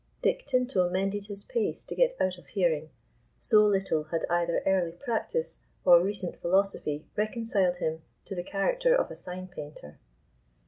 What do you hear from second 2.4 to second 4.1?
hearing, so little